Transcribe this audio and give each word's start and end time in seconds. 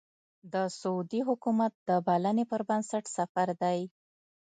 د 0.53 0.55
سعودي 0.79 1.21
حکومت 1.27 1.73
د 1.89 1.91
بلنې 2.07 2.45
پر 2.51 2.61
بنسټ 2.69 3.03
سفر 3.17 3.47
دی. 3.61 3.79